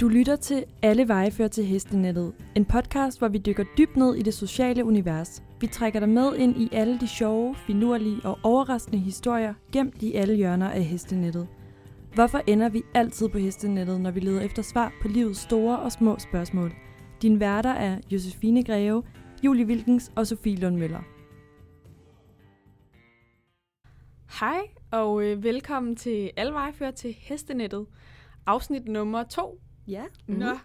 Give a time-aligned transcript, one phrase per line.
[0.00, 2.34] Du lytter til Alle veje fører til hestenettet.
[2.54, 5.42] En podcast, hvor vi dykker dybt ned i det sociale univers.
[5.60, 10.14] Vi trækker dig med ind i alle de sjove, finurlige og overraskende historier, gemt i
[10.14, 11.48] alle hjørner af hestenettet.
[12.14, 15.92] Hvorfor ender vi altid på hestenettet, når vi leder efter svar på livets store og
[15.92, 16.72] små spørgsmål?
[17.22, 19.02] Din værter er Josefine Greve,
[19.44, 21.02] Julie Wilkens og Sofie Lund Møller.
[24.40, 27.86] Hej og øh, velkommen til Alle veje fører til hestenettet.
[28.46, 30.04] Afsnit nummer 2 Ja.
[30.26, 30.34] Mm.
[30.34, 30.58] Nå,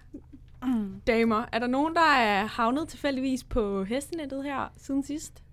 [1.08, 5.44] damer, er der nogen, der er havnet tilfældigvis på hestenettet her siden sidst?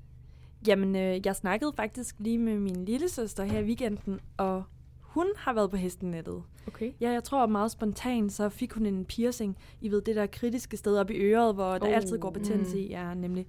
[0.67, 4.65] Jamen, øh, jeg snakkede faktisk lige med min lille søster her i weekenden, og
[5.01, 6.43] hun har været på hestenettet.
[6.67, 6.93] Okay.
[7.01, 9.57] Ja, jeg tror meget spontant, så fik hun en piercing.
[9.81, 12.81] I ved, det der kritiske sted op i øret, hvor der Oh, altid går betændelse
[12.81, 13.47] i, ja, nemlig.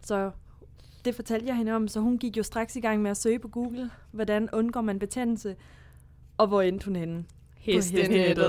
[0.00, 0.30] Så
[1.04, 3.38] det fortalte jeg hende om, så hun gik jo straks i gang med at søge
[3.38, 5.56] på Google, hvordan undgår man betændelse,
[6.36, 7.24] og hvor endte hun henne?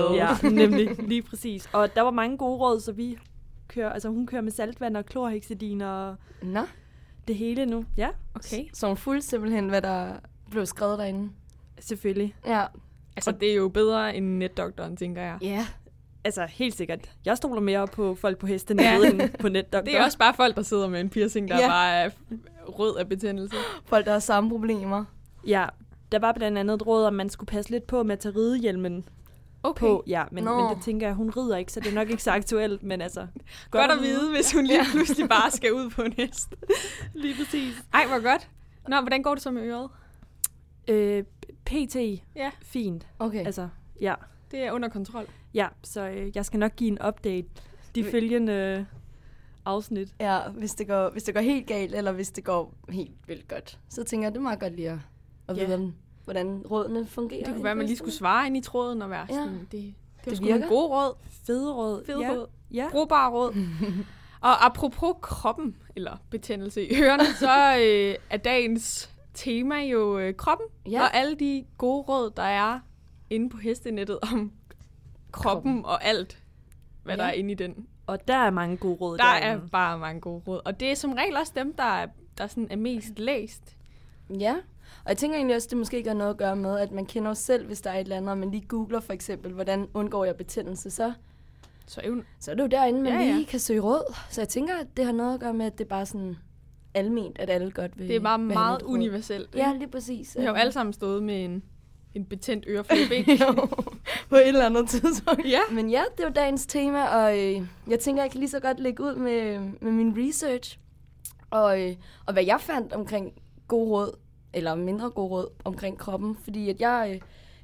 [0.08, 1.68] På Ja, nemlig, lige præcis.
[1.72, 3.18] Og der var mange gode råd, så vi
[3.68, 6.60] kører, altså hun kører med saltvand og klorhexidin og Nå,
[7.28, 7.84] det hele nu.
[7.96, 8.64] Ja, Okay.
[8.72, 10.12] så hun fulgte simpelthen, hvad der
[10.50, 11.30] blev skrevet derinde.
[11.80, 12.34] selvfølgelig.
[12.46, 12.64] Ja.
[13.16, 15.38] Altså, det er jo bedre end netdoktoren, tænker jeg.
[15.42, 15.66] Ja.
[16.24, 17.10] Altså, helt sikkert.
[17.24, 19.84] Jeg stoler mere på folk på hestenettet end på netdoktor.
[19.84, 21.60] Det er også bare folk, der sidder med en piercing, der Ja.
[21.62, 21.68] ja.
[21.68, 22.10] bare er
[22.66, 23.56] rød af betændelse.
[23.84, 25.04] Folk, der har samme problemer.
[25.46, 25.66] Ja,
[26.12, 28.34] der var blandt andet et råd, om man skulle passe lidt på med at tage
[28.36, 29.04] ridehjelmen
[29.64, 29.80] Okay.
[29.86, 30.04] på.
[30.06, 30.56] Ja, men, Nå.
[30.68, 33.00] men det tænker jeg, hun rider ikke, så det er nok ikke så aktuelt, men
[33.00, 33.26] altså...
[33.70, 36.54] Godt at vide, hvis hun lige pludselig bare skal ud på en hest.
[37.14, 37.84] Lige præcis.
[37.94, 38.48] Ej, hvor godt.
[38.88, 39.88] Nå, hvordan går det så med øret?
[40.88, 41.24] Øh,
[41.66, 41.96] PT,
[42.36, 43.06] Ja, fint.
[43.18, 43.46] Okay.
[43.46, 43.68] Altså,
[44.00, 44.14] ja.
[44.50, 45.26] det er under kontrol.
[45.54, 47.46] Ja, så øh, jeg skal nok give en update
[47.94, 48.84] de Vi- følgende øh,
[49.64, 50.14] afsnit.
[50.20, 53.48] Ja, hvis det, går, hvis det går helt galt, eller hvis det går helt vildt
[53.48, 54.98] godt, så tænker jeg, det er meget godt lige at,
[55.48, 55.64] at Ja.
[55.64, 57.44] vide, om, hvordan rådene fungerer.
[57.44, 59.34] Det kunne være, at man lige skulle svare ind i tråden og være Ja.
[59.34, 59.94] sådan, det, det
[60.26, 61.14] var Det sgu gode råd.
[61.46, 62.04] Fede råd.
[62.06, 62.30] Fede ja.
[62.32, 62.46] råd.
[62.70, 62.88] Ja.
[62.90, 63.54] Brugbare råd.
[64.40, 70.66] og apropos kroppen, eller betændelse i ørerne, så øh, er dagens tema jo øh, kroppen.
[70.90, 71.02] Ja.
[71.02, 72.78] Og alle de gode råd, der er
[73.30, 74.52] inde på hestenettet om kroppen,
[75.32, 75.84] Kroppen.
[75.84, 76.38] og alt,
[77.02, 77.22] hvad Ja.
[77.22, 77.86] der er inde i den.
[78.06, 79.68] Og der er mange gode råd Der er derinde.
[79.68, 80.60] bare mange gode råd.
[80.64, 82.06] Og det er som regel også dem, der er,
[82.38, 83.76] der sådan er mest læst.
[84.40, 84.56] Ja,
[85.04, 86.92] og jeg tænker egentlig også, at det måske ikke har noget at gøre med, at
[86.92, 89.12] man kender jo selv, hvis der er et eller andet, og man lige googler for
[89.12, 91.12] eksempel, hvordan undgår jeg betændelse, så,
[91.86, 94.14] Så er jo, så er det jo derinde, man Ja, ja, lige kan søge råd.
[94.30, 96.36] Så jeg tænker, at det har noget at gøre med, at det er bare sådan
[96.94, 99.54] alment, at alle godt vil det er bare meget universelt.
[99.54, 100.36] Ja, lige præcis.
[100.38, 101.62] Vi har jo alle sammen stået med en,
[102.14, 103.08] en betændt øreflip,
[104.28, 105.44] på et eller andet tidspunkt.
[105.44, 105.60] ja.
[105.72, 108.60] Men ja, det er jo dagens tema, og øh, jeg tænker, jeg kan lige så
[108.60, 110.78] godt lægge ud med, med min research,
[111.50, 113.32] og, øh, og hvad jeg fandt omkring
[113.68, 114.16] gode råd,
[114.54, 117.20] eller mindre god råd omkring kroppen, fordi at jeg, øh,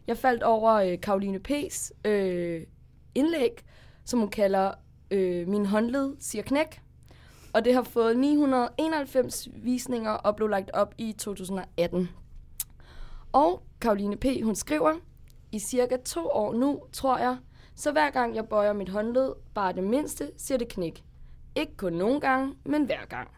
[0.06, 2.62] jeg faldt over øh, Karoline P's øh,
[3.14, 3.64] indlæg,
[4.04, 4.72] som hun kalder
[5.10, 6.80] øh, Min håndled siger knæk,
[7.52, 12.08] og det har fået 991 visninger og blev lagt op i 2018.
[13.32, 14.94] Og Karoline P., hun skriver,
[15.52, 17.36] i cirka to år nu, tror jeg,
[17.74, 21.02] så hver gang jeg bøjer mit håndled, bare det mindste, siger det knæk.
[21.56, 23.28] Ikke kun nogle gange, men hver gang.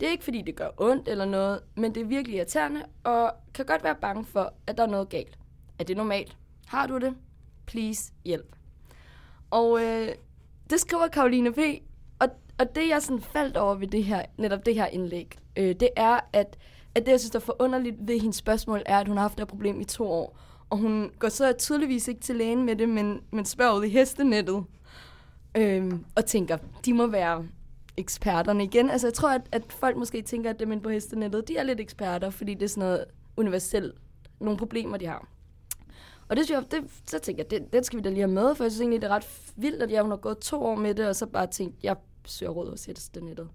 [0.00, 3.32] Det er ikke fordi, det gør ondt eller noget, men det er virkelig irriterende, og
[3.54, 5.38] kan godt være bange for, at der er noget galt.
[5.78, 6.36] Er det normalt?
[6.66, 7.14] Har du det?
[7.66, 8.56] Please, hjælp.
[9.50, 10.08] Og øh,
[10.70, 11.58] det skriver Karoline P.,
[12.18, 15.74] og, og det jeg sådan faldt over ved det her, netop det her indlæg, øh,
[15.80, 16.58] det er, at,
[16.94, 19.40] at det jeg synes er forunderligt ved hendes spørgsmål, er, at hun har haft det
[19.40, 20.38] her problem i to år.
[20.70, 23.88] Og hun går så tydeligvis ikke til lægen med det, men, men spørger ud i
[23.88, 24.64] hestenettet.
[25.54, 27.44] Øh, og tænker, de må være
[27.98, 28.90] eksperterne igen.
[28.90, 31.62] Altså jeg tror, at, at folk måske tænker, at dem inde på hestenettet, de er
[31.62, 33.04] lidt eksperter, fordi det er sådan noget
[33.36, 33.94] universelt,
[34.40, 35.28] nogle problemer, de har.
[36.28, 38.32] Og det synes jeg, det, så tænker jeg, det, det skal vi da lige have
[38.32, 40.62] med, for jeg synes egentlig, det er ret vildt, at jeg hun har gået to
[40.62, 43.48] år med det, og så bare tænkt, jeg søger råd hos hestenettet.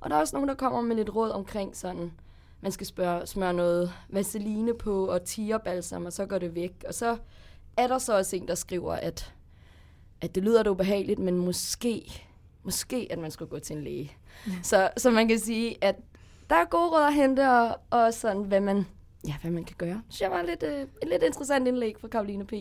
[0.00, 2.12] Og der er også nogen, der kommer med lidt råd omkring sådan,
[2.60, 6.84] man skal spørge, smøre noget vaseline på og tigerbalsam, og så går det væk.
[6.88, 7.16] Og så
[7.76, 9.34] er der så også en, der skriver, at,
[10.20, 12.26] at det lyder da ubehageligt, men måske,
[12.64, 14.12] måske at man skulle gå til en læge.
[14.46, 14.52] Ja.
[14.62, 15.96] Så, så man kan sige, at
[16.50, 18.86] der er gode råd at hente, og, og sådan, hvad man,
[19.28, 20.02] ja, hvad man kan gøre.
[20.10, 22.52] Så jeg var lidt, øh, et lidt interessant indlæg fra Karoline P.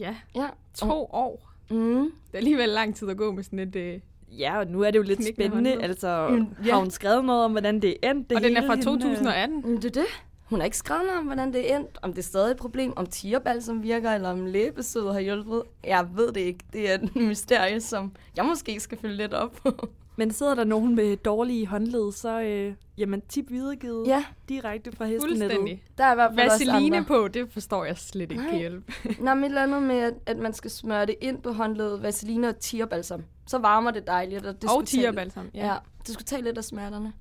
[0.00, 0.48] Ja, Ja.
[0.74, 1.48] to år.
[1.70, 1.76] Mm.
[2.02, 3.76] Det er alligevel lang tid at gå med sådan et...
[3.76, 4.00] Øh,
[4.38, 5.82] Ja, og nu er det jo lidt spændende.
[5.82, 6.72] Altså, Mm, ja.
[6.72, 8.30] har hun skrevet noget om, hvordan det er endt?
[8.30, 9.62] Det og den er hele, fra hende, øh, 2018.
[9.64, 10.06] Men det er det.
[10.52, 11.98] Hun har ikke skrevet om, hvordan det er endt.
[12.02, 12.92] Om det er stadig et problem.
[12.96, 15.62] Om tigerbalsam virker, eller om læbesød har hjulpet.
[15.84, 16.64] Jeg ved det ikke.
[16.72, 19.88] Det er et mysterie, som jeg måske skal følge lidt op på.
[20.16, 25.04] Men sidder der nogen med dårlige håndled, så øh, jamen, tip videregivet Ja, direkte fra
[25.04, 25.40] hestenettet.
[25.40, 25.84] Fuldstændig.
[25.98, 27.08] der er i hvert fald også Vaseline andre.
[27.08, 28.50] på, det forstår jeg slet ikke Nej.
[28.50, 28.92] kan hjælpe.
[29.24, 32.02] Nå, men et eller andet med, at, at man skal smøre det ind på håndledet,
[32.02, 33.24] vaseline og tierbalsam.
[33.46, 34.46] Så varmer det dejligt.
[34.46, 35.66] Og, det og tierbalsam, ja.
[35.66, 35.76] Ja.
[36.06, 37.12] det skulle tage lidt af smerterne.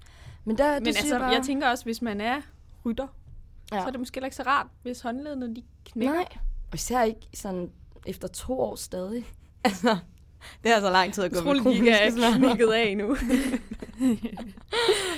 [0.46, 2.42] Men der, Men altså, bare, jeg tænker også, hvis man er
[2.86, 3.08] rytter,
[3.72, 3.82] ja.
[3.82, 6.14] så er det måske ikke så rart, hvis håndledene de knækker.
[6.14, 6.26] Nej,
[6.72, 7.72] og især ikke sådan
[8.06, 9.26] efter to år stadig.
[9.64, 9.98] Altså,
[10.64, 13.16] det er altså lang tid at Jeg gå tror, de ikke er knækket af endnu.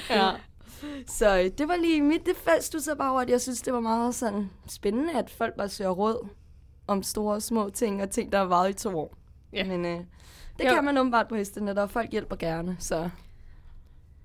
[0.09, 0.31] ja.
[1.07, 3.61] Så øh, det var lige mit, det faldt du så bare over, at jeg synes,
[3.61, 6.27] det var meget sådan spændende, at folk bare søger råd
[6.87, 9.13] om store og små ting, og ting, der har varet i to år.
[9.53, 9.63] Ja.
[9.63, 9.99] Men øh,
[10.59, 10.73] det Jo.
[10.73, 13.09] kan man åbenbart på hestenet, og folk hjælper gerne, så Ja.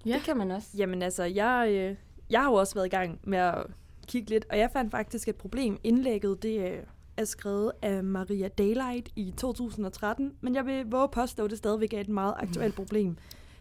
[0.06, 0.14] ja.
[0.14, 0.68] det kan man også.
[0.76, 1.96] Jamen altså, jeg, øh,
[2.30, 3.64] jeg har jo også været i gang med at
[4.08, 5.78] kigge lidt, og jeg fandt faktisk et problem.
[5.84, 6.78] Indlægget, det øh,
[7.16, 11.92] er skrevet af Maria Daylight i 2013, men jeg vil våge påstå, at det stadigvæk
[11.92, 13.16] er et meget aktuelt problem.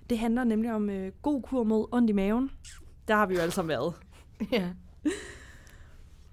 [0.10, 2.52] Det handler nemlig om øh, god kur mod ondt i maven.
[3.08, 3.94] Der har vi jo alle sammen været.
[4.52, 4.70] Ja.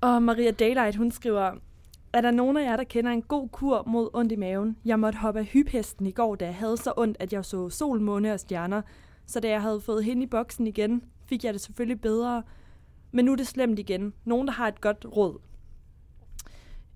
[0.01, 1.53] Og Maria Daylight, hun skriver,
[2.13, 4.77] er der nogen af jer, der kender en god kur mod ondt i maven?
[4.85, 7.69] Jeg måtte hoppe af hyphesten i går, da jeg havde så ondt, at jeg så
[7.69, 8.83] sol, måne og stjerner.
[9.27, 12.43] Så da jeg havde fået hende i boksen igen, fik jeg det selvfølgelig bedre.
[13.15, 14.15] Men nu er det slemt igen.
[14.25, 15.39] Nogen, der har et godt råd.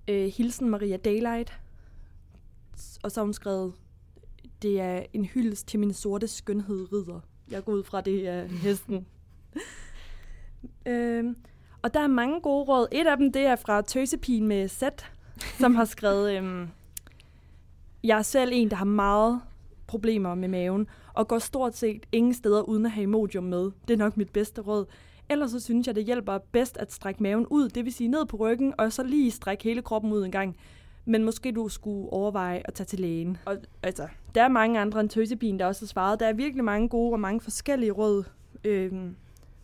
[0.07, 1.59] Øh, hilsen Maria Daylight.
[3.03, 3.73] Og så har hun skrevet,
[4.61, 7.19] det er en hyldest til min sorte skønhed ridder.
[7.51, 9.05] Jeg går ud fra, det er hesten.
[10.85, 11.35] øhm,
[11.81, 12.87] og der er mange gode råd.
[12.91, 14.83] Et af dem, det er fra Tøsepin med Z,
[15.59, 16.67] som har skrevet, øhm,
[18.03, 19.41] jeg er selv en, der har meget
[19.87, 23.71] problemer med maven, og går stort set ingen steder uden at have Imodium med.
[23.87, 24.85] Det er nok mit bedste råd.
[25.29, 28.25] Ellers så synes jeg, det hjælper bedst at strække maven ud, det vil sige ned
[28.25, 30.57] på ryggen, og så lige strække hele kroppen ud en gang.
[31.05, 33.37] Men måske du skulle overveje at tage til lægen.
[33.45, 36.19] Og altså, der er mange andre end Tøsepin, der også har svaret.
[36.19, 38.23] Der er virkelig mange gode og mange forskellige råd.
[38.63, 39.15] Øhm,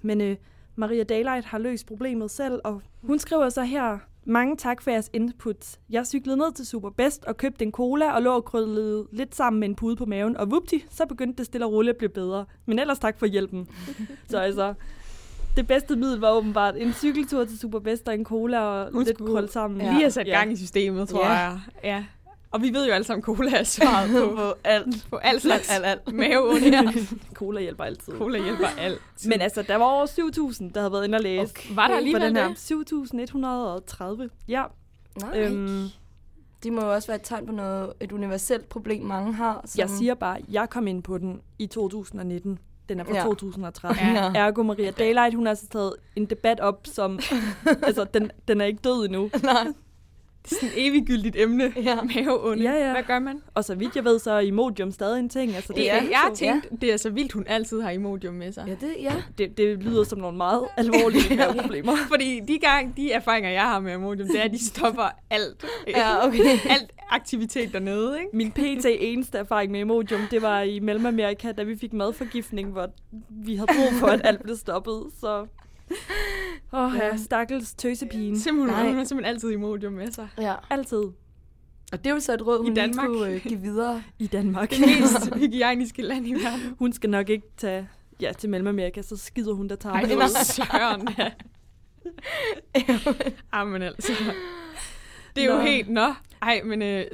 [0.01, 0.35] men øh,
[0.75, 5.09] Maria Daylight har løst problemet selv, og hun skriver så her, mange tak for jeres
[5.13, 5.79] input.
[5.89, 9.59] Jeg cyklede ned til Superbest og købte en cola og lå og krøllede lidt sammen
[9.59, 12.09] med en pude på maven, og vupti, så begyndte det stille og roligt at blive
[12.09, 12.45] bedre.
[12.65, 13.67] Men ellers tak for hjælpen.
[14.29, 14.73] så altså,
[15.55, 19.17] det bedste middel var åbenbart en cykeltur til Superbest og en cola og Hun lidt
[19.17, 19.81] krølle sammen.
[19.81, 19.91] Ja.
[19.91, 21.31] Lige har sat gang i systemet, tror Ja.
[21.33, 21.59] jeg.
[21.83, 22.05] Ja.
[22.51, 25.05] Og vi ved jo alle sammen, at cola er svaret på, på alt.
[25.11, 26.13] på alt slags Alt, alt.
[26.13, 26.69] maveonde.
[26.69, 26.83] Ja.
[27.33, 28.13] Cola hjælper altid.
[28.13, 29.01] Cola hjælper alt.
[29.25, 31.41] Men altså, der var over 7.000, der havde været inde og læse.
[31.51, 31.75] Okay.
[31.75, 34.31] Var der alligevel den her det?
[34.31, 34.35] 7.130.
[34.47, 34.63] Ja.
[35.21, 35.39] Nej.
[35.39, 35.87] Øhm,
[36.63, 39.61] Det må jo også være et tegn på noget, et universelt problem, mange har.
[39.65, 39.79] Som...
[39.79, 42.59] jeg siger bare, jeg kom ind på den i 2019.
[42.89, 43.19] Den er fra Ja.
[43.19, 43.23] ja.
[43.23, 44.07] 2013.
[44.15, 44.31] Ja.
[44.35, 47.19] Ergo Maria Daylight, hun har altså taget en debat op, som...
[47.87, 49.29] altså, den, den er ikke død endnu.
[49.43, 49.67] Nej.
[50.45, 51.73] Det er sådan et eviggyldigt emne.
[51.83, 51.97] Ja.
[52.15, 52.63] Maveonde.
[52.63, 52.91] Ja, ja.
[52.91, 53.41] Hvad gør man?
[53.53, 55.55] Og så vidt jeg ved, så er Imodium stadig en ting.
[55.55, 58.51] Altså, det, Det, er jeg tænkt, det er så vildt, hun altid har Imodium med
[58.51, 58.63] sig.
[58.67, 59.13] Ja, det, ja.
[59.37, 61.95] det, det lyder som nogle meget alvorlige maveproblemer.
[62.07, 65.65] Fordi de, gang, de erfaringer, jeg har med Imodium, det er, at de stopper alt.
[65.87, 66.39] Ja, okay.
[66.75, 68.37] alt aktivitet dernede, ikke?
[68.37, 68.85] Min pt.
[68.85, 72.89] eneste erfaring med Imodium, det var i Mellemamerika, da vi fik madforgiftning, hvor
[73.29, 75.03] vi havde brug for, at alt blev stoppet.
[75.19, 75.45] Så...
[76.75, 77.17] Åh, oh, ja.
[77.17, 78.39] stakkels tøsepigen.
[78.39, 78.87] Simpelthen, Nej.
[78.87, 80.27] hun har simpelthen altid Imodium med sig.
[80.37, 80.55] ja.
[80.69, 81.13] Altid Og
[82.03, 83.07] det er jo så et råd, hun I lige Danmark.
[83.07, 84.03] kunne øh, give videre.
[84.19, 84.69] i Danmark.
[84.69, 86.75] Det mest hygiejniske land i verden.
[86.79, 87.89] Hun skal nok ikke tage
[88.21, 89.93] ja, til Mellemamerika, så skider hun der tager.
[89.95, 91.31] Ej, det var søren, ja.
[93.53, 94.13] Jamen altså.
[95.35, 95.61] Det er jo Nå.
[95.61, 96.13] helt, nå.
[96.41, 97.05] Ej, men øh,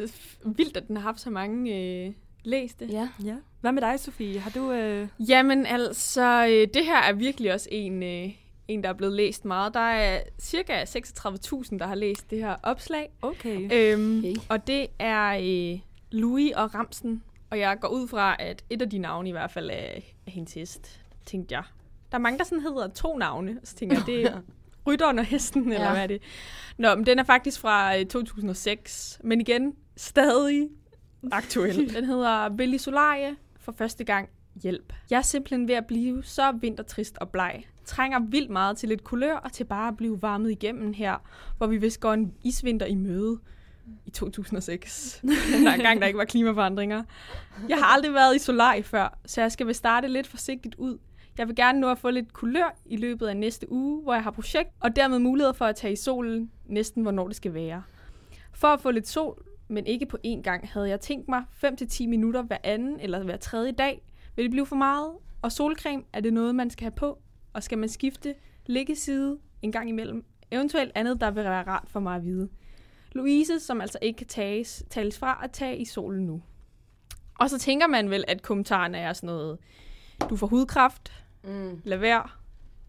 [0.45, 2.13] vildt, at den har haft så mange øh,
[2.43, 2.85] læste.
[2.85, 3.09] Ja.
[3.23, 3.35] Ja.
[3.61, 4.39] Hvad med dig, Sofie?
[4.39, 4.71] Har du...
[4.71, 5.07] Øh...
[5.29, 8.29] Jamen altså, øh, det her er virkelig også en, øh,
[8.73, 9.73] en, der er blevet læst meget.
[9.73, 13.09] Der er cirka 36.000, der har læst det her opslag.
[13.21, 13.69] Okay.
[13.73, 14.35] Øhm, Okay.
[14.49, 15.27] Og det er
[15.73, 15.79] øh,
[16.11, 17.23] Louis og Ramsen.
[17.49, 19.73] Og jeg går ud fra, at et af de navne i hvert fald er,
[20.27, 21.63] er hendes hest, tænkte jeg.
[22.11, 23.59] Der er mange, der sådan hedder to navne.
[23.63, 24.41] Så tænker jeg, det er
[24.87, 25.91] rytteren og hesten, eller Ja.
[25.91, 26.21] hvad er det?
[26.77, 29.19] Nå, men den er faktisk fra øh, 2006.
[29.23, 30.69] Men igen, stadig
[31.31, 31.75] aktuel.
[31.95, 34.29] Den hedder Billy Solarie for første gang
[34.63, 34.93] hjælp.
[35.09, 37.63] Jeg er simpelthen ved at blive så vintertrist og bleg.
[37.91, 41.17] Trænger vildt meget til lidt kulør og til bare at blive varmet igennem her,
[41.57, 43.39] hvor vi vist går en isvinter i møde
[44.05, 45.19] i 2006.
[45.21, 47.03] Den gang, der ikke var klimaforandringer.
[47.69, 50.97] Jeg har aldrig været i Solari før, så jeg skal vil starte lidt forsigtigt ud.
[51.37, 54.23] Jeg vil gerne nå at få lidt kulør i løbet af næste uge, hvor jeg
[54.23, 57.83] har projekt, og dermed mulighed for at tage i solen næsten, hvornår det skal være.
[58.53, 62.07] For at få lidt sol, men ikke på én gang, havde jeg tænkt mig 5-10
[62.07, 64.01] minutter hver anden eller hver tredje dag.
[64.35, 65.11] Vil det blive for meget?
[65.41, 67.21] Og solcreme, er det noget, man skal have på?
[67.53, 70.25] Og skal man skifte liggeside en gang imellem?
[70.51, 72.49] Eventuelt andet, der vil være rart for mig at vide.
[73.11, 76.41] Louise, som altså ikke kan tages, tales fra at tage i solen nu.
[77.39, 79.57] Og så tænker man vel, at kommentarerne er sådan noget,
[80.29, 81.81] du får hudkræft, Mm.
[81.83, 82.23] lad være,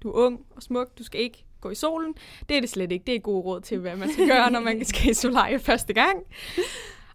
[0.03, 2.15] du er ung og smuk, du skal ikke gå i solen.
[2.49, 3.05] Det er det slet ikke.
[3.07, 5.93] Det er god råd til, hvad man skal gøre, når man skal i solarie første
[5.93, 6.19] gang.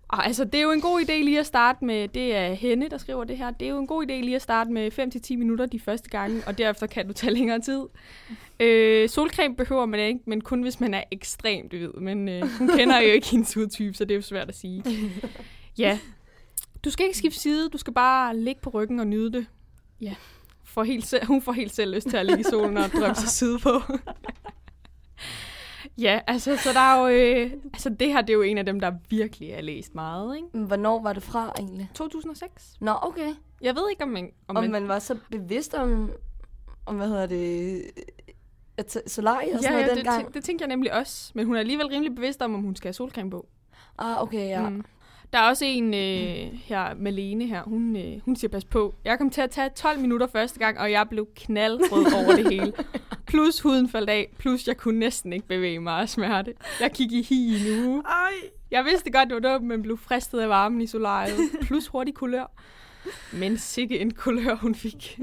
[0.10, 2.90] Og altså, det er jo en god idé lige at starte med, det er Henne,
[2.90, 4.92] der skriver det her, det er jo en god idé lige at starte med
[5.32, 7.82] 5-10 minutter de første gange, og derefter kan du tage længere tid.
[8.60, 11.90] Øh, solcreme behøver man ikke, men kun hvis man er ekstremt hvid.
[11.90, 14.84] Men øh, hun kender jo ikke hendes hudtype, så det er jo svært at sige.
[15.78, 16.00] Ja,
[16.86, 19.46] du skal ikke skifte side, du skal bare ligge på ryggen og nyde det.
[20.02, 20.16] Ja,
[20.64, 23.16] får helt selv, hun får helt selv lyst til at ligge i solen og drømme
[23.16, 23.82] sig side på
[25.98, 27.08] ja, altså, så der er jo...
[27.08, 30.36] Øh, altså, det her, det er jo en af dem, der virkelig er læst meget,
[30.36, 30.48] ikke?
[30.67, 31.89] Hvornår var det fra egentlig?
[31.94, 32.74] 2006.
[32.79, 33.34] Nå, okay.
[33.62, 34.32] Jeg ved ikke, om man...
[34.48, 36.12] Om Om man, man var så bevidst om,
[36.86, 37.82] om hvad hedder det,
[38.77, 40.27] at solarie og sådan ja, noget ja, det, dengang?
[40.27, 41.32] tæ- det tænkte jeg nemlig også.
[41.36, 43.48] Men hun er alligevel rimelig bevidst om, om hun skal have solcreme på.
[43.98, 44.70] Ah, okay, ja.
[44.70, 44.86] Mm.
[45.34, 48.96] Der er også en øh, her, Malene her, hun, øh, hun siger pas på.
[49.05, 52.50] Jeg kom til at tage 12 minutter første gang, og jeg blev knaldrød over det
[52.50, 52.74] hele.
[53.27, 56.53] Plus huden faldt af, plus jeg kunne næsten ikke bevæge mig af smerte.
[56.79, 58.03] Jeg gik i hi i en uge.
[58.05, 58.50] Ej.
[58.72, 61.38] Jeg vidste godt, det var dumt, men blev fristet af varmen i solariet.
[61.62, 62.51] Plus hurtig kulør.
[63.34, 65.19] Men sikke en kulør, hun fik.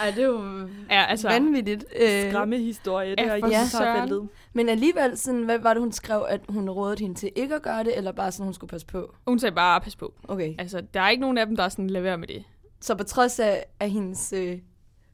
[0.00, 1.84] Ej, det er jo Ja, altså, vanvittigt.
[2.00, 4.28] Øh, Skræmme historie, det Ja, er i for kommentarfeltet.
[4.52, 7.62] men alligevel, sådan, hvad var det, hun skrev, at hun rådede hende til ikke at
[7.62, 9.14] gøre det, eller bare sådan, hun skulle passe på?
[9.26, 10.14] hun sagde bare, pas på.
[10.28, 10.54] Okay.
[10.58, 12.44] Altså, der er ikke nogen af dem, der er sådan, lad være med det.
[12.80, 14.58] Så på trods af, af hendes øh,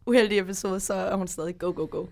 [0.07, 2.07] uheldige episode, så er hun stadig go, go, go.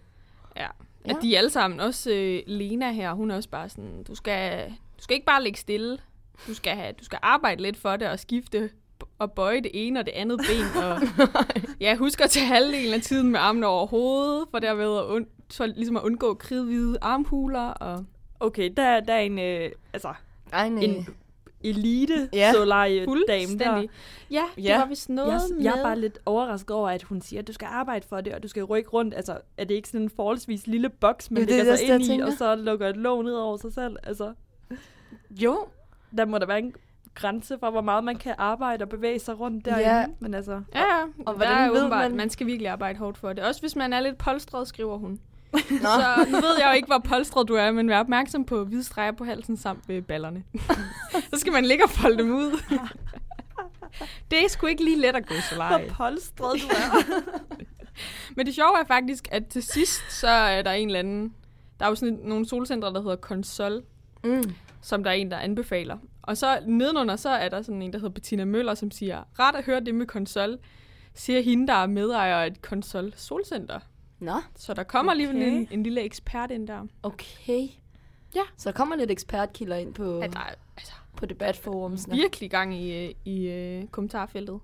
[0.56, 0.66] Ja.
[1.06, 1.10] Ja.
[1.10, 4.68] At de alle sammen, også øh, Lena her, hun er også bare sådan, du skal,
[4.98, 5.98] du skal ikke bare ligge stille.
[6.46, 8.70] Du skal, have, du skal arbejde lidt for det og skifte
[9.18, 10.82] og bøje det ene og det andet ben.
[10.82, 11.00] Og,
[11.80, 15.26] ja, husk at tage halvdelen af tiden med armene over hovedet, for derved at, und,
[15.50, 17.68] så ligesom at undgå kridhvide armhuler.
[17.70, 18.04] Og
[18.40, 20.12] Okay, der, der er en, øh, altså,
[20.52, 20.82] Ej, nej.
[20.82, 21.06] en
[21.64, 22.52] elite Ja.
[22.52, 23.82] solarie dame der.
[24.30, 24.78] Ja, det Ja.
[24.78, 25.62] var vist noget Jeg, med...
[25.62, 28.34] jeg er bare lidt overrasket over, at hun siger, at du skal arbejde for det,
[28.34, 29.14] og du skal rykke rundt.
[29.14, 31.88] Altså, er det ikke sådan en forholdsvis lille boks, man Jo, det er lægger sig
[31.94, 32.26] ind i, tænker.
[32.26, 33.96] og så lukker et låg ned over sig selv?
[34.02, 34.32] Altså,
[35.30, 35.58] Jo.
[36.16, 36.74] der må der være en
[37.14, 39.96] grænse for, hvor meget man kan arbejde og bevæge sig rundt derinde.
[39.98, 40.06] Ja.
[40.20, 41.02] Men altså, Ja, ja.
[41.02, 42.30] Og Og hvordan der er ved man- man...
[42.30, 43.44] skal virkelig arbejde hårdt for det.
[43.44, 45.20] Også hvis man er lidt polstret, skriver hun.
[45.52, 45.58] Nå.
[45.70, 48.84] Så nu ved jeg jo ikke, hvor polstret du er, men vær opmærksom på hvide
[48.84, 50.44] streger på halsen samt ved ballerne.
[51.32, 52.50] så skal man ligge og folde dem ud.
[54.30, 55.90] det er sgu ikke lige let at gå så hvor lege.
[55.90, 57.04] polstret du er.
[58.36, 61.34] Men det sjove er faktisk, at til sidst, så er der en eller anden...
[61.78, 63.82] Der er jo sådan nogle solcentre, der hedder Consol,
[64.24, 64.54] Mm.
[64.84, 65.98] Som der er en, der anbefaler.
[66.22, 69.54] Og så nedenunder, så er der sådan en, der hedder Bettina Møller, som siger, ret
[69.56, 70.58] at høre det med Consol,
[71.14, 73.80] siger hende, der er medejer af et Consol solcenter.
[74.18, 75.20] Nå, Så der kommer okay.
[75.26, 76.86] alligevel en, en lille ekspert ind der.
[77.02, 77.68] okay.
[78.34, 78.40] Ja.
[78.56, 82.16] Så der kommer lidt ekspertkilder ind på, At der er altså, på debatforumsene.
[82.16, 84.60] virkelig gang i, øh, i øh, kommentarfeltet.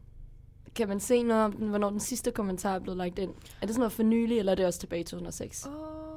[0.75, 3.31] Kan man se noget om den, hvornår den sidste kommentar er blevet lagt ind?
[3.31, 5.67] Er det sådan noget for nylig, eller er det også tilbage i 2006?
[5.67, 5.73] Oh.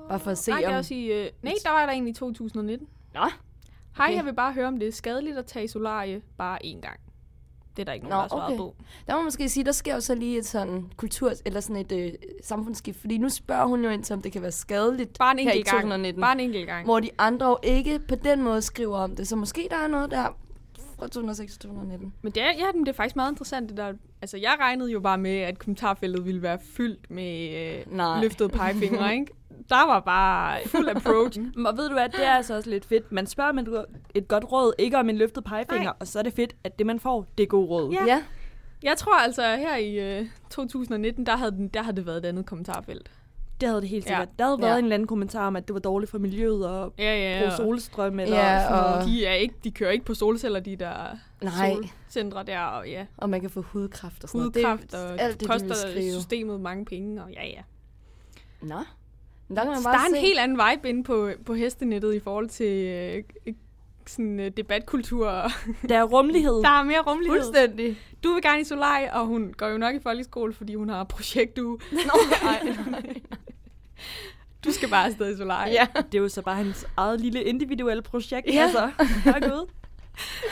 [0.10, 2.14] Bare for at se, Nej, om- også i, øh, nej, der var der en i
[2.14, 2.88] 2019.
[3.14, 3.22] Nå.
[3.98, 4.16] Hej, Okay.
[4.16, 7.00] jeg vil bare høre, om det er skadeligt at tage solarie bare én gang.
[7.76, 8.58] Det er der ikke nogen, Nå, der har okay.
[8.58, 8.76] på.
[9.08, 11.76] Der må man måske sige, der sker jo så lige et sådan kultur, eller sådan
[11.76, 12.12] et øh,
[12.44, 15.40] samfundsskift, fordi nu spørger hun jo ind til, om det kan være skadeligt Bare en
[15.40, 15.78] her i enkelt gang.
[15.82, 16.22] 2019.
[16.22, 16.86] Bare en enkelt gang.
[16.86, 19.28] Hvor de andre jo ikke på den måde skriver om det.
[19.28, 20.38] Så måske der er noget der
[21.08, 22.14] 2006 til 2019.
[22.22, 23.94] Men det er, ja, men det er faktisk meget interessant, det der.
[24.22, 28.22] Altså, jeg regnede jo bare med, at kommentarfeltet ville være fyldt med øh, Nej.
[28.22, 29.26] løftede pegefingre, ikke?
[29.70, 31.40] Der var bare fuld approach.
[31.68, 33.12] Og ved du hvad, det er altså også lidt fedt.
[33.12, 33.58] Man spørger om
[34.16, 35.94] et, godt råd, ikke om en løftet pegefinger, Nej.
[36.00, 37.92] og så er det fedt, at det man får, det er god råd.
[37.92, 38.06] Ja.
[38.06, 38.24] Ja.
[38.84, 42.26] Jeg tror altså, her i øh, 2019, der havde, den, der havde det været et
[42.26, 43.12] andet kommentarfelt.
[43.64, 44.10] Det havde det helt Ja.
[44.10, 44.30] sikkert.
[44.40, 44.78] Der havde været Ja.
[44.78, 47.52] en eller anden kommentar om, at det var dårligt for miljøet og Ja, ja, bruge
[47.52, 47.56] ja.
[47.58, 48.96] solstrøm eller Ja, sådan noget.
[48.96, 50.94] og- De, er ikke, de kører ikke på solceller, de der
[51.42, 51.74] Nej.
[51.74, 55.08] solcentre der, og ja, Og man kan få hudkræft og sådan hudkræft, noget.
[55.08, 56.14] og Det er alt det, de koster skrive.
[56.14, 57.62] systemet mange penge, og ja, ja.
[58.62, 58.76] Nå.
[59.48, 60.20] Men der kan man bare der er en se.
[60.22, 63.24] helt anden vibe inde på, på hestenettet i forhold til øh,
[64.08, 65.32] sådan øh, debatkultur.
[65.90, 66.54] Der er rummelighed.
[66.54, 67.40] Der er mere rummelighed.
[67.44, 67.98] Fuldstændig.
[68.24, 71.04] Du vil gerne i Solaj, og hun går jo nok i folkeskole, fordi hun har
[71.04, 71.80] projekt du.
[71.92, 71.98] Nå,
[72.44, 72.62] nej.
[74.66, 75.70] Du skal bare afsted i Solaj.
[75.72, 75.88] ja.
[76.12, 78.48] Det er jo så bare hans eget lille individuelle projekt.
[78.48, 78.62] Ja.
[78.64, 78.92] Altså,
[79.24, 79.68] herregud.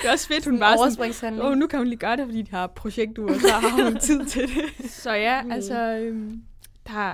[0.02, 2.42] Det er også fedt, hun bare sådan, åh, nu kan hun lige gøre det, fordi
[2.42, 4.92] de har projekt du, og så har hun tid til det.
[4.92, 5.52] Så ja, Mm.
[5.52, 6.44] altså, øhm,
[6.88, 7.14] der,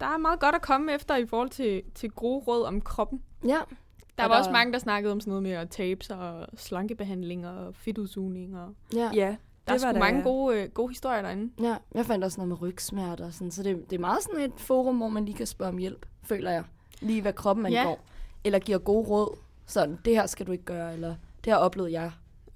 [0.00, 3.22] der er meget godt at komme efter i forhold til, til gode råd om kroppen.
[3.44, 3.48] Ja.
[3.48, 3.64] Der Og
[4.18, 7.46] var der- også mange, der snakkede om sådan noget med at tabe sig, og slankebehandling,
[7.46, 9.10] og fedtudsugning, og Ja.
[9.14, 9.36] Ja,
[9.68, 11.52] der er sgu mange gode, øh, gode historier derinde.
[11.62, 11.76] ja.
[11.94, 14.52] Jeg fandt også noget med rygsmerter og sådan, så det, det er meget sådan et
[14.56, 16.64] forum, hvor man lige kan spørge om hjælp, føler jeg.
[17.00, 17.80] Lige hvad kroppen Ja.
[17.80, 18.04] angår.
[18.44, 19.36] Eller giver gode råd.
[19.66, 21.08] Sådan, det her skal du ikke gøre, eller
[21.44, 22.10] det her oplevede jeg.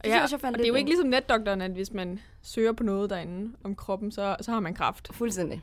[0.05, 2.73] Det synes jeg fandt og det er jo ikke ligesom netdoktoren, at hvis man søger
[2.73, 5.09] på noget derinde om kroppen, så, så har man kraft.
[5.15, 5.63] Fuldstændig.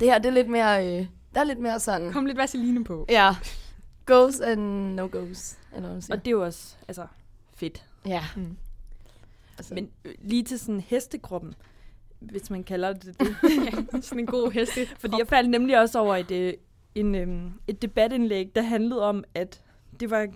[0.00, 2.84] Det her, det er lidt mere, øh, der er lidt mere sådan, Kom lidt vaseline
[2.84, 3.06] på.
[3.08, 3.36] ja,
[4.06, 6.16] goes and no goes, eller hvad man siger.
[6.16, 7.06] Og det er jo også altså,
[7.54, 7.84] fedt.
[8.06, 8.56] ja, Mm.
[9.60, 11.54] Altså, Men øh, lige til sådan hestekroppen,
[12.20, 13.36] hvis man kalder det det.
[13.92, 14.86] ja, sådan en god heste.
[14.98, 16.52] Fordi jeg faldt nemlig også over et, øh,
[16.94, 19.62] en, øhm, et debatindlæg, der handlede om, at
[20.00, 20.28] det var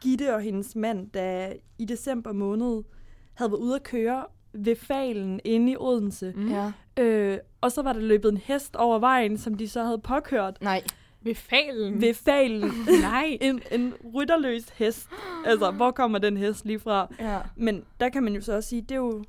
[0.00, 2.82] Gitte og hendes mand, der i december måned
[3.34, 6.32] havde været ude at køre ved falen inde i Odense.
[6.36, 6.50] Mm.
[6.50, 6.72] ja.
[6.98, 10.62] Øh, og så var der løbet en hest over vejen, som de så havde påkørt
[10.62, 10.82] Nej,
[11.24, 12.00] Ved falen.
[12.00, 12.72] ved falen.
[13.00, 13.38] Nej.
[13.40, 15.08] en, en rytterløs hest.
[15.46, 17.14] Altså, hvor kommer den hest lige fra?
[17.20, 17.38] ja.
[17.56, 19.24] Men der kan man jo så også sige, det er jo,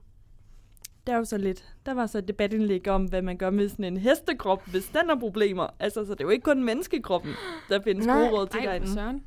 [1.07, 3.69] der er jo så lidt, der var så et debatindlæg om, hvad man gør med
[3.69, 5.67] sådan en hestekrop, hvis den har problemer.
[5.79, 7.31] Altså, så det er jo ikke kun menneskekroppen,
[7.69, 8.19] der findes Nej.
[8.19, 8.93] gode råd til derinde.
[8.93, 9.23] søren.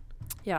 [0.46, 0.58] Ja.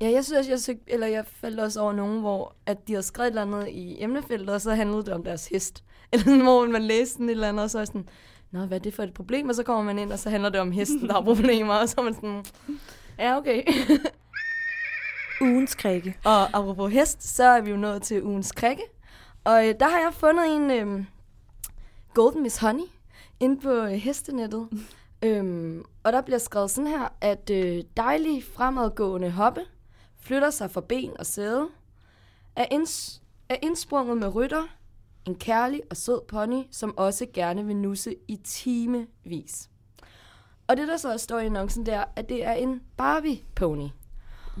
[0.00, 2.92] Ja, jeg synes også, jeg, søg, eller jeg faldt også over nogen, hvor at de
[2.92, 5.84] havde skrevet et eller andet i emnefeltet, og så handlede det om deres hest.
[6.12, 8.08] Eller sådan, hvor man læste sådan et eller andet, og så er sådan,
[8.50, 9.48] Nå, hvad er det for et problem?
[9.48, 11.88] Og så kommer man ind, og så handler det om hesten, der har problemer, og
[11.88, 12.44] så er man sådan,
[13.18, 13.62] ja, okay.
[15.40, 16.16] Ugens krikke.
[16.24, 18.82] Og apropos hest, så er vi jo nået til ugens krikke.
[19.44, 21.04] Og øh, der har jeg fundet en øh,
[22.14, 22.84] Golden Miss Honey
[23.40, 24.68] inde på øh, hestenettet.
[25.24, 29.60] øhm, og der bliver skrevet sådan her, at øh, dejlig fremadgående hoppe
[30.20, 31.68] flytter sig fra ben og sæde,
[32.56, 34.75] er, inds- er indsprunget med rytter,
[35.26, 39.70] en kærlig og sød pony, som også gerne vil nusse i timevis.
[40.66, 43.88] Og det, der så står i annoncen, det er, at det er en Barbie-pony.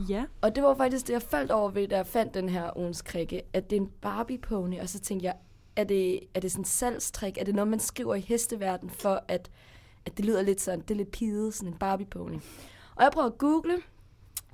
[0.08, 0.24] Ja.
[0.40, 3.02] Og det var faktisk det, jeg faldt over ved, da jeg fandt den her ugens
[3.02, 4.80] krikke, at det er en Barbie-pony.
[4.80, 5.34] Og så tænkte jeg,
[5.76, 7.38] er det, er det sådan en salgstrik?
[7.38, 9.50] Er det noget, man skriver i hesteverden for, at,
[10.06, 12.40] at det lyder lidt sådan, det er lidt pidet, sådan en Barbie-pony.
[12.96, 13.76] Og jeg prøvede at google,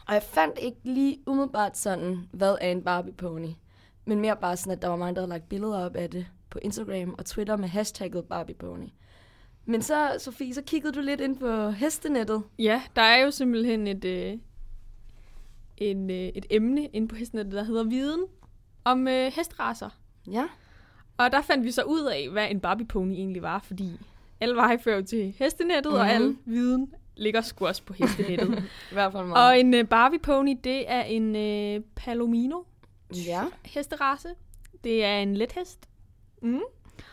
[0.07, 3.55] og jeg fandt ikke lige umiddelbart sådan, hvad er en Barbie-pony?
[4.05, 6.27] Men mere bare sådan, at der var mange, der havde lagt billeder op af det
[6.51, 8.89] på Instagram og Twitter med hashtagget Barbie-pony.
[9.65, 12.43] Men så, Sofie, så kiggede du lidt ind på hestenettet.
[12.59, 14.39] Ja, der er jo simpelthen et, øh,
[15.77, 18.21] en, øh, et emne inde på hestenettet, der hedder viden
[18.85, 19.89] om øh, hestraser.
[20.31, 20.45] Ja.
[21.17, 23.91] Og der fandt vi så ud af, hvad en Barbie pony egentlig var, fordi
[24.41, 26.01] alle veje fører jo til hestenettet, mm-hmm.
[26.01, 26.15] og Mhm.
[26.15, 28.59] al viden ligger sgu også på hestenettet.
[28.91, 29.47] I hvert fald meget.
[29.49, 32.63] og en øh, Barbie pony, det er en øh, Palomino
[33.17, 33.45] Ja.
[33.65, 34.29] hesterace.
[34.85, 35.89] Det er en lethest.
[36.43, 36.61] Mm.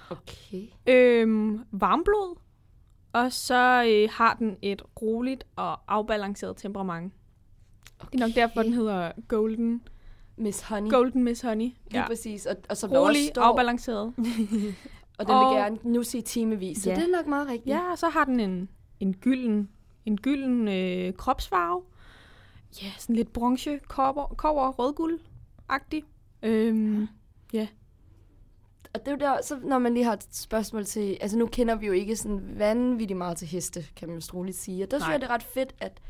[0.09, 0.63] Okay.
[0.87, 2.35] Øhm, varmblod.
[3.13, 7.13] Og så øh, har den et roligt og afbalanceret temperament.
[7.99, 8.09] okay.
[8.11, 9.81] Det er nok derfor, den hedder Golden,
[10.37, 10.89] Miss Honey.
[10.91, 11.63] Golden Miss Honey.
[11.65, 12.07] Lige Ja.
[12.07, 12.45] præcis.
[12.45, 14.01] Og, og som der også Rolig, står, afbalanceret.
[15.17, 16.77] og den vil og- gerne nu se timevis.
[16.77, 16.95] Så Ja.
[16.95, 17.67] det er nok meget rigtigt.
[17.75, 19.69] Ja, og så har den en, en gylden,
[20.05, 21.81] en gylden øh, kropsfarve.
[22.81, 24.71] Ja, sådan lidt bronze, kover, kover
[25.69, 26.03] rødguld-agtig.
[26.43, 27.07] Øhm,
[28.93, 31.17] Og det er jo der, så når man lige har et spørgsmål til...
[31.21, 34.57] Altså nu kender vi jo ikke sådan vanvittigt meget til heste, kan man jo roligt
[34.57, 34.83] sige.
[34.83, 35.11] Og der synes Nej.
[35.11, 36.01] jeg, det er ret fedt, at,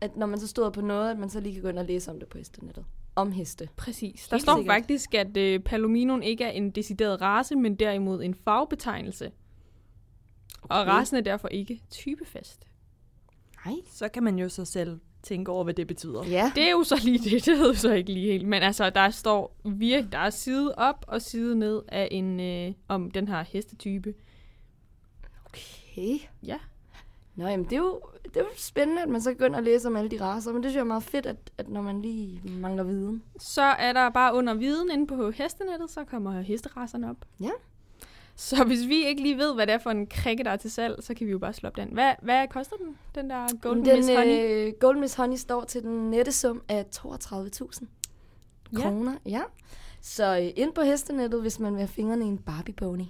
[0.00, 1.84] at når man så støder på noget, at man så lige kan gå ind og
[1.84, 2.84] læse om det på hestenettet.
[3.16, 3.68] Om heste.
[3.76, 4.28] præcis.
[4.28, 4.74] Der Helt står sikkert.
[4.74, 9.32] faktisk, at øh, Palominoen ikke er en decideret race, men derimod en fagbetegnelse.
[10.62, 10.74] Okay.
[10.76, 12.66] Og racen er derfor ikke typefast.
[13.66, 13.74] Nej.
[13.90, 16.24] Så kan man jo så selv tænke over, hvad det betyder.
[16.24, 16.52] Ja.
[16.54, 18.48] Det er jo så lige det, det ved jeg så ikke lige helt.
[18.48, 22.72] Men altså, der står virkelig, der er side op og side ned af en, øh,
[22.88, 24.14] om den her hestetype.
[25.46, 26.18] Okay.
[26.42, 26.58] Ja.
[27.36, 29.88] Nå, jamen det er, jo, det er jo spændende, at man så ind og læse
[29.88, 30.52] om alle de racer.
[30.52, 33.22] Men det synes jeg er meget fedt, at, at når man lige mangler viden.
[33.38, 37.16] Så er der bare under viden inde på hestenettet, så kommer hesteracerne op.
[37.40, 37.50] Ja.
[38.36, 40.70] Så hvis vi ikke lige ved, hvad det er for en krikke, der er til
[40.70, 41.88] salg, så kan vi jo bare slå op den.
[41.92, 44.66] Hvad, hvad koster den, den der Golden den, Miss Honey?
[44.66, 47.84] Øh, Golden Miss Honey står til den nette sum af 32.000
[48.72, 48.78] Ja.
[48.80, 49.14] kroner.
[49.26, 49.40] Ja.
[50.00, 53.04] Så øh, ind på hestenettet, hvis man vil have fingrene i en Barbie pony.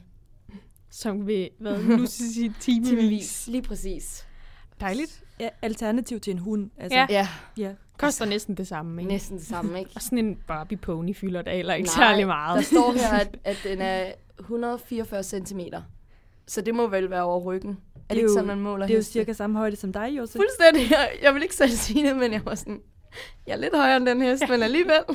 [0.91, 3.47] Som vil, hvad, nu sige timevis.
[3.47, 4.27] Lige præcis.
[4.81, 5.25] Dejligt.
[5.41, 6.71] Ja, alternativ til en hund.
[6.79, 7.07] Altså, Ja.
[7.11, 7.73] Ja, ja.
[7.99, 9.13] Koster næsten det samme, ikke?
[9.13, 9.91] næsten det samme, ikke?
[9.95, 12.57] Og sådan en Barbie pony fylder da heller ikke Nej, særlig meget.
[12.57, 15.61] Der står her, at, at den er 144 cm.
[16.47, 17.71] Så det må vel være over ryggen.
[17.71, 19.13] Er det, er ikke sådan, man måler Det er jo heste?
[19.13, 20.39] cirka samme højde som dig, Jose.
[20.39, 20.91] Fuldstændig.
[20.91, 22.81] Jeg, jeg vil ikke selv sige det, men jeg var sådan...
[23.47, 24.93] Jeg er lidt højere end den hest, men alligevel.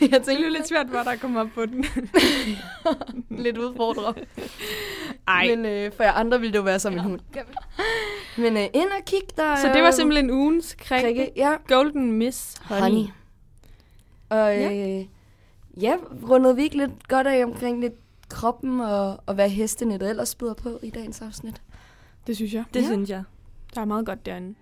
[0.00, 1.84] jeg Det er tænkte jo lidt svært for dig at komme op på den.
[3.44, 4.24] lidt udfordret.
[5.28, 7.20] Ej, Men øh, for jer andre ville det jo være som en hund.
[8.38, 11.04] Men øh, ind og kig, der så det var simpelthen ugens krikke.
[11.06, 11.32] krikke.
[11.36, 12.80] Ja, Golden Miss Honey.
[12.82, 13.04] honey.
[14.28, 15.04] Og øh,
[15.82, 15.96] ja,
[16.28, 17.94] rundede vi ikke lidt godt af omkring lidt
[18.28, 21.62] kroppen og, og hvad hestenettet ellers byder på i dagens afsnit.
[22.26, 22.64] Det synes jeg.
[22.74, 22.86] Det Ja.
[22.86, 23.22] synes jeg.
[23.74, 24.54] Der er meget godt derinde.